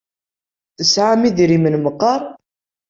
[0.77, 2.21] Tesɛam idrimen meqqar?